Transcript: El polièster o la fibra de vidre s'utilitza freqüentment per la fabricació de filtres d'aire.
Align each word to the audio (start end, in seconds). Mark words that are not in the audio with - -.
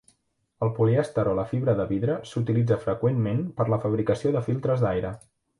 El 0.67 0.71
polièster 0.77 1.25
o 1.33 1.35
la 1.41 1.45
fibra 1.51 1.75
de 1.81 1.85
vidre 1.91 2.17
s'utilitza 2.31 2.79
freqüentment 2.89 3.47
per 3.61 3.71
la 3.75 3.81
fabricació 3.87 4.37
de 4.39 4.47
filtres 4.49 4.87
d'aire. 4.87 5.17